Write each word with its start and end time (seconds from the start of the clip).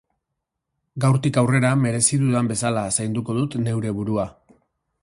Gaurtik 1.03 1.37
aurrera, 1.41 1.71
merezi 1.83 2.19
dudan 2.25 2.51
bezala 2.53 2.87
zainduko 2.97 3.39
dut 3.43 3.61
neure 3.69 3.97
burua. 4.01 4.29